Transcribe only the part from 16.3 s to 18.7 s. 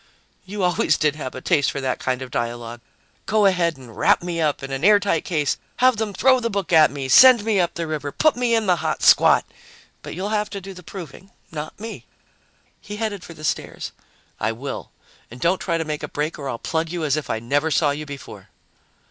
or I'll plug you as if I never saw you before."